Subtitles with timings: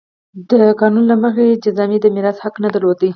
[0.49, 0.51] د
[0.81, 2.99] قانون له مخې جذامي د میراث حق نه درلود.